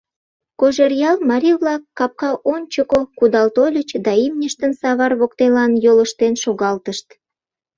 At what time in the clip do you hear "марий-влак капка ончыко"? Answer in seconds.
1.29-2.99